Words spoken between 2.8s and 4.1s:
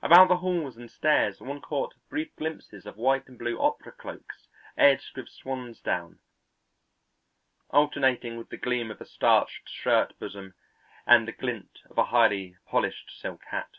of white and blue opera